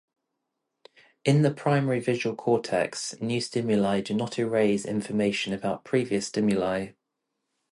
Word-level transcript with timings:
In 1.25 1.43
the 1.43 1.53
primary 1.53 1.99
visual 1.99 2.35
cortex 2.35 3.13
new 3.21 3.39
stimuli 3.39 4.01
do 4.01 4.15
not 4.15 4.39
erase 4.39 4.83
information 4.83 5.53
about 5.53 5.85
previous 5.85 6.25
stimuli. 6.25 6.93